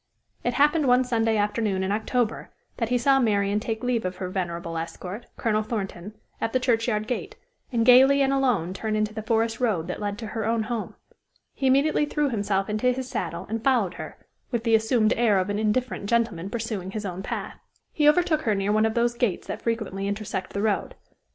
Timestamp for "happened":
0.55-0.87